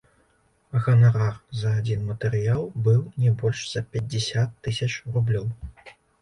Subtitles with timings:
[0.85, 5.47] Ганарар за адзін матэрыял быў не больш за пяцьдзясят тысяч рублёў.